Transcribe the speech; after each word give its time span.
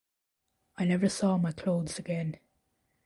I 0.79 0.85
never 0.85 1.07
saw 1.07 1.37
my 1.37 1.51
clothes 1.51 1.99
again. 1.99 2.39